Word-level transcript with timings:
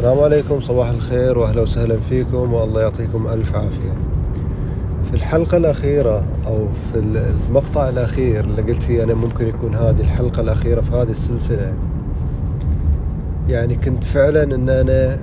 السلام 0.00 0.20
عليكم 0.20 0.60
صباح 0.60 0.88
الخير 0.88 1.38
واهلا 1.38 1.62
وسهلا 1.62 1.96
فيكم 1.96 2.52
والله 2.52 2.80
يعطيكم 2.80 3.26
ألف 3.26 3.54
عافية. 3.54 3.92
في 5.04 5.14
الحلقة 5.14 5.56
الأخيرة 5.56 6.24
أو 6.46 6.68
في 6.72 6.98
المقطع 6.98 7.88
الأخير 7.88 8.44
اللي 8.44 8.62
قلت 8.62 8.82
فيه 8.82 9.04
أنا 9.04 9.14
ممكن 9.14 9.48
يكون 9.48 9.74
هذه 9.74 10.00
الحلقة 10.00 10.40
الأخيرة 10.40 10.80
في 10.80 10.94
هذه 10.94 11.10
السلسلة. 11.10 11.72
يعني 13.48 13.74
كنت 13.74 14.04
فعلا 14.04 14.42
إن 14.42 14.68
أنا 14.68 15.18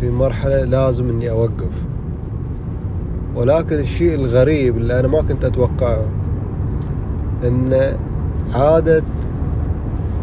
في 0.00 0.10
مرحلة 0.10 0.64
لازم 0.64 1.08
إني 1.08 1.30
أوقف. 1.30 1.86
ولكن 3.36 3.78
الشيء 3.78 4.14
الغريب 4.14 4.76
اللي 4.76 5.00
أنا 5.00 5.08
ما 5.08 5.22
كنت 5.22 5.44
أتوقعه 5.44 6.04
إن 7.44 7.96
عادة 8.52 9.02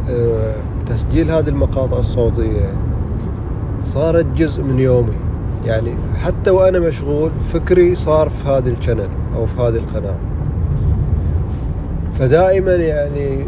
آه، 0.10 0.54
تسجيل 0.88 1.32
هذه 1.32 1.50
المقاطع 1.50 2.00
الصوتية 2.00 2.85
صارت 3.86 4.26
جزء 4.38 4.64
من 4.64 4.80
يومي. 4.80 5.14
يعني 5.66 5.92
حتى 6.24 6.50
وأنا 6.50 6.80
مشغول 6.80 7.32
فكري 7.54 7.96
صار 7.96 8.30
في 8.30 8.50
هذه 8.50 8.70
الشانل 8.70 9.10
أو 9.36 9.46
في 9.46 9.62
هذه 9.62 9.76
القناة. 9.76 10.16
فدائما 12.20 12.76
يعني 12.76 13.46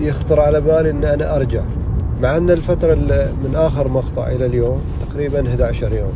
يخطر 0.00 0.40
على 0.40 0.60
بالي 0.60 0.90
أن 0.90 1.04
أنا 1.04 1.36
أرجع. 1.36 1.62
مع 2.22 2.36
أن 2.36 2.50
الفترة 2.50 2.94
من 3.44 3.52
آخر 3.54 3.88
مقطع 3.88 4.28
إلى 4.28 4.46
اليوم 4.46 4.80
تقريبا 5.10 5.48
11 5.48 5.92
يوم. 5.92 6.12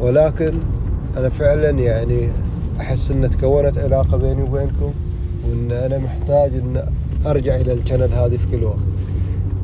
ولكن 0.00 0.52
أنا 1.16 1.28
فعلا 1.28 1.70
يعني 1.70 2.28
أحس 2.80 3.10
أن 3.10 3.30
تكونت 3.30 3.78
علاقة 3.78 4.16
بيني 4.16 4.42
وبينكم 4.42 4.92
وأن 5.48 5.72
أنا 5.72 5.98
محتاج 5.98 6.54
أن 6.54 6.82
أرجع 7.26 7.56
إلى 7.56 7.72
ال 7.72 7.77
channel 7.77 8.12
هذه 8.12 8.36
في 8.36 8.56
كل 8.56 8.64
وقت. 8.64 8.76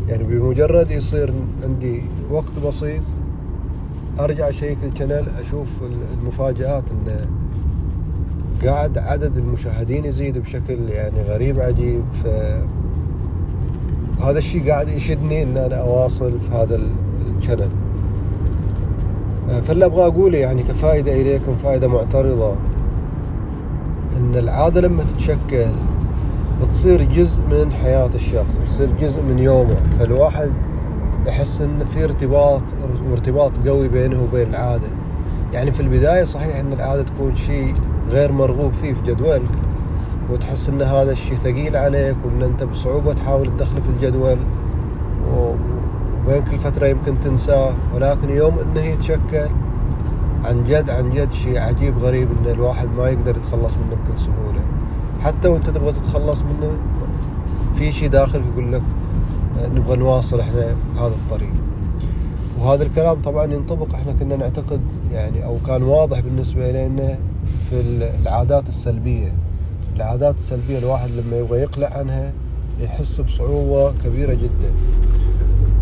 يعني 0.09 0.23
بمجرد 0.23 0.91
يصير 0.91 1.33
عندي 1.65 2.03
وقت 2.31 2.59
بسيط 2.67 3.03
أرجع 4.21 4.49
اشيك 4.49 4.79
ال 4.85 4.90
channel 4.90 5.25
أشوف 5.41 5.69
المفاجآت 6.13 6.85
انه 6.91 7.27
قاعد 8.65 8.99
عدد 8.99 9.37
المشاهدين 9.37 10.05
يزيد 10.05 10.39
بشكل 10.39 10.89
يعني 10.89 11.23
غريب 11.23 11.61
عجيب. 11.61 12.03
ف 12.13 12.27
هذا 14.23 14.39
الشيء 14.39 14.71
قاعد 14.71 14.89
يشدني 14.89 15.43
إن 15.43 15.57
أنا 15.57 15.77
أواصل 15.77 16.41
في 16.41 16.53
هذا 16.53 16.81
ال 17.39 17.43
channel 17.43 17.71
فاللي 19.63 19.85
أبغى 19.85 20.07
أقوله 20.07 20.39
يعني 20.39 20.63
كفائده 20.63 21.13
إليكم 21.13 21.57
فائده 21.57 21.89
معترضة. 21.89 22.55
إن 24.17 24.35
العادة 24.35 24.81
لما 24.81 25.03
تتشكل 25.03 25.67
بتصير 26.63 27.03
جزء 27.03 27.41
من 27.51 27.73
حياة 27.73 28.11
الشخص 28.15 28.59
تصير 28.59 28.89
جزء 29.01 29.23
من 29.23 29.39
يومه. 29.39 29.77
فالواحد 29.99 30.53
يحس 31.27 31.61
إن 31.61 31.85
في 31.85 32.05
ارتباط 32.05 32.63
وارتباط 33.11 33.53
قوي 33.67 33.89
بينه 33.89 34.23
وبين 34.23 34.49
العادة. 34.49 34.89
يعني 35.53 35.73
في 35.73 35.81
البداية 35.81 36.25
صحيح 36.25 36.57
إن 36.57 36.73
العادة 36.73 37.03
تكون 37.03 37.35
شيء 37.35 37.75
غير 38.11 38.33
مرغوب 38.33 38.73
فيه 38.73 38.93
في 38.95 39.01
جدولك 39.07 39.51
وتحس 40.33 40.69
إن 40.69 40.83
هذا 40.83 41.13
الشيء 41.13 41.37
ثقيل 41.37 41.77
عليك 41.77 42.17
وإن 42.25 42.43
أنت 42.43 42.65
بصعوبة 42.65 43.13
تحاول 43.13 43.47
تدخله 43.47 43.81
في 43.81 43.89
الجدول. 43.89 44.39
وبين 45.37 46.43
كل 46.51 46.59
فترة 46.59 46.87
يمكن 46.87 47.21
تنساه. 47.21 47.73
ولكن 47.95 48.31
يوم 48.31 48.59
إنه 48.59 48.81
يتشكل 48.81 49.47
عن 50.45 50.65
جد 50.65 50.91
عن 50.91 51.11
جد 51.11 51.33
شيء 51.33 51.59
عجيب 51.59 51.99
غريب 51.99 52.29
إن 52.29 52.51
الواحد 52.53 52.89
ما 52.99 53.09
يقدر 53.09 53.37
يتخلص 53.37 53.75
منه 53.75 53.97
بكل 54.05 54.19
سهولة. 54.19 54.61
حتى 55.27 55.49
وانت 55.49 55.71
تبغى 55.71 55.93
تتخلص 55.93 56.41
منه 56.43 56.71
في 57.75 57.93
شيء 57.93 58.09
داخل 58.09 58.41
يقول 58.53 58.73
لك 58.73 58.83
نبغى 59.75 59.97
نواصل 59.97 60.41
إحنا 60.41 60.61
هذا 60.97 61.15
الطريق. 61.27 61.53
وهذا 62.61 62.83
الكلام 62.83 63.23
طبعا 63.23 63.45
ينطبق 63.45 63.95
إحنا 63.95 64.13
كنا 64.13 64.37
نعتقد 64.37 64.81
يعني 65.13 65.45
أو 65.45 65.57
كان 65.67 65.83
واضح 65.83 66.21
بالنسبة 66.21 66.71
الينا 66.71 67.19
في 67.71 67.81
العادات 68.23 68.69
السلبية. 68.69 69.35
العادات 69.97 70.35
السلبية 70.35 70.79
الواحد 70.79 71.11
لما 71.11 71.37
يبغى 71.37 71.59
يقلع 71.59 71.89
عنها 71.99 72.33
يحس 72.81 73.21
بصعوبة 73.21 73.93
كبيرة 74.05 74.35
جدا. 74.35 74.71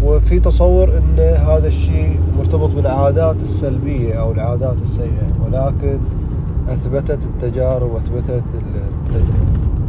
وفي 0.05 0.41
تصور 0.41 0.99
إن 0.99 1.19
هذا 1.19 1.67
الشيء 1.67 2.21
مرتبط 2.39 2.71
بالعادات 2.71 3.43
السلبية 3.43 4.15
أو 4.15 4.33
العادات 4.33 4.83
السيئة. 4.83 5.29
ولكن 5.45 5.99
أثبتت 6.69 7.25
التجارب 7.25 7.91
وأثبتت 7.91 8.45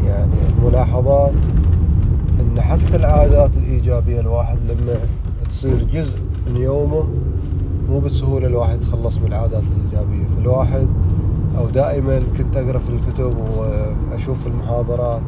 يعني 0.06 0.36
الملاحظات 0.58 1.32
إن 2.40 2.62
حتى 2.62 2.96
العادات 2.96 3.58
الإيجابية 3.58 4.20
الواحد 4.20 4.58
لما 4.70 4.96
تصير 5.50 5.84
جزء 5.94 6.18
من 6.48 6.62
يومه 6.62 7.08
مو 7.90 8.00
بالسهولة 8.00 8.48
الواحد 8.48 8.82
يتخلص 8.82 9.18
من 9.18 9.28
العادات 9.28 9.64
الإيجابية. 9.64 10.26
فالواحد 10.38 10.88
أو 11.58 11.70
دائما 11.70 12.22
كنت 12.38 12.58
أقرأ 12.58 12.80
في 12.80 12.90
الكتب 12.90 13.34
وأشوف 13.58 14.42
في 14.42 14.48
المحاضرات 14.48 15.22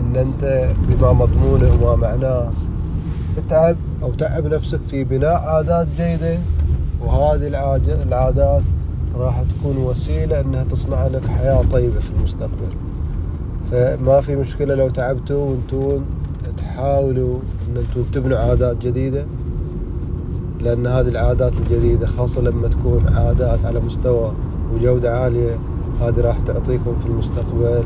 إن 0.00 0.16
أنت 0.16 0.68
بما 0.88 1.12
مضمونه 1.12 1.78
وما 1.82 1.96
معناه 1.96 2.50
اتعب 3.38 3.76
أو 4.02 4.12
تعب 4.12 4.46
نفسك 4.46 4.80
في 4.82 5.04
بناء 5.04 5.34
عادات 5.34 5.86
جيدة 5.96 6.38
وهذه 7.04 7.46
العادات 8.08 8.62
راح 9.18 9.42
تكون 9.42 9.76
وسيلة 9.76 10.40
إنها 10.40 10.64
تصنع 10.64 11.06
لك 11.06 11.26
حياة 11.26 11.62
طيبة 11.72 12.00
في 12.00 12.10
المستقبل. 12.18 12.70
فما 13.70 14.20
في 14.20 14.36
مشكلة 14.36 14.74
لو 14.74 14.88
تعبتوا 14.88 15.50
وأنتم 15.50 16.04
تحاولوا 16.56 17.38
ان 17.68 17.76
أنتم 17.76 18.02
تبنوا 18.12 18.38
عادات 18.38 18.76
جديدة 18.76 19.24
لأن 20.60 20.86
هذه 20.86 21.08
العادات 21.08 21.52
الجديدة 21.52 22.06
خاصة 22.06 22.40
لما 22.40 22.68
تكون 22.68 23.00
عادات 23.14 23.64
على 23.64 23.80
مستوى 23.80 24.32
وجودة 24.74 25.18
عالية 25.18 25.58
هذه 26.00 26.20
راح 26.20 26.40
تعطيكم 26.40 26.98
في 27.02 27.06
المستقبل 27.06 27.82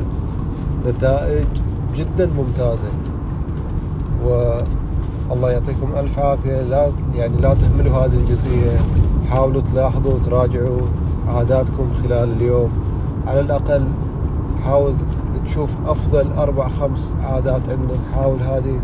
نتائج 0.87 1.47
جدا 1.95 2.29
ممتازة. 2.37 2.91
والله 5.29 5.51
يعطيكم 5.51 5.91
ألف 5.97 6.19
عافية. 6.19 6.61
لا 6.61 6.91
يعني 7.15 7.41
لا 7.41 7.53
تهملوا 7.53 7.97
هذه 7.97 8.13
الجزئية. 8.13 8.79
حاولوا 9.29 9.61
تلاحظوا 9.61 10.13
وتراجعوا. 10.13 10.81
عاداتكم 11.37 11.87
خلال 12.03 12.31
اليوم. 12.31 12.69
على 13.27 13.39
الأقل 13.39 13.83
حاول 14.65 14.93
تشوف 15.45 15.69
أفضل 15.87 16.31
أربع 16.31 16.69
خمس 16.69 17.15
عادات 17.23 17.61
عندك. 17.69 17.99
حاول 18.15 18.39
هذه 18.39 18.79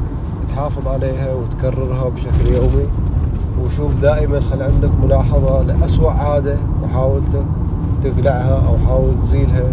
تحافظ 0.49 0.87
عليها 0.87 1.33
وتكررها 1.33 2.09
بشكل 2.09 2.47
يومي. 2.55 2.87
وشوف 3.63 4.01
دائما 4.01 4.39
خل 4.39 4.61
عندك 4.61 4.89
ملاحظة 5.03 5.63
لأسوأ 5.63 6.11
عادة 6.11 6.57
وحاول 6.83 7.21
تقلعها 8.03 8.67
أو 8.67 8.77
حاول 8.87 9.13
تزيلها. 9.23 9.71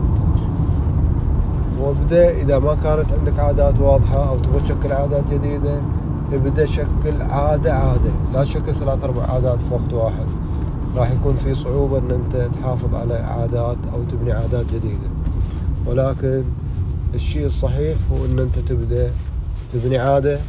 وابدأ 1.80 2.30
إذا 2.30 2.58
ما 2.58 2.74
كانت 2.74 3.12
عندك 3.18 3.38
عادات 3.38 3.80
واضحة 3.80 4.28
أو 4.28 4.38
تبغى 4.38 4.60
تشكل 4.60 4.92
عادات 4.92 5.24
جديدة 5.32 5.76
ابدأ 6.32 6.66
شكل 6.66 7.22
عادة 7.30 7.74
عادة. 7.74 8.10
لا 8.34 8.42
تشكل 8.42 8.74
ثلاث 8.74 9.04
أربع 9.04 9.22
عادات 9.28 9.60
في 9.60 9.74
وقت 9.74 9.92
واحد. 9.92 10.26
راح 10.96 11.10
يكون 11.10 11.36
في 11.36 11.54
صعوبة 11.54 11.98
أن 11.98 12.10
أنت 12.10 12.48
تحافظ 12.54 12.94
على 12.94 13.14
عادات 13.14 13.76
أو 13.92 14.02
تبني 14.10 14.32
عادات 14.32 14.66
جديدة. 14.66 15.08
ولكن 15.86 16.42
الشيء 17.14 17.46
الصحيح 17.46 17.96
هو 18.12 18.24
إن 18.24 18.38
أنت 18.38 18.58
تبدأ 18.58 19.10
تبني 19.72 19.98
عادة 19.98 20.40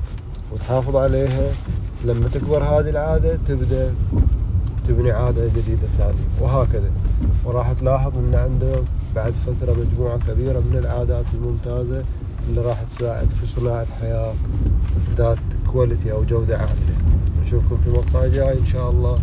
وتحافظ 0.53 0.95
عليها. 0.95 1.51
لما 2.05 2.27
تكبر 2.27 2.63
هذه 2.63 2.89
العادة 2.89 3.39
تبدأ 3.47 3.93
تبني 4.87 5.11
عادة 5.11 5.47
جديدة 5.47 5.87
ثانية 5.97 6.27
وهكذا. 6.41 6.91
وراح 7.45 7.71
تلاحظ 7.71 8.11
إن 8.17 8.35
عندك 8.35 8.83
بعد 9.15 9.33
فترة 9.33 9.73
مجموعة 9.73 10.19
كبيرة 10.27 10.59
من 10.59 10.77
العادات 10.77 11.25
الممتازة 11.33 12.03
اللي 12.49 12.61
راح 12.61 12.81
تساعد 12.81 13.29
في 13.29 13.45
صناعة 13.45 13.87
حياة 14.01 14.33
ذات 15.17 15.37
كواليتي 15.71 16.11
أو 16.11 16.23
جودة 16.23 16.57
عالية. 16.57 16.97
نشوفكم 17.41 17.77
في 17.83 17.89
مقطع 17.89 18.27
جاي 18.27 18.59
إن 18.59 18.65
شاء 18.65 18.89
الله. 18.91 19.17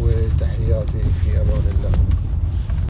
وتحياتي 0.00 1.02
في 1.24 1.30
أمان 1.40 1.64
الله. 1.74 1.92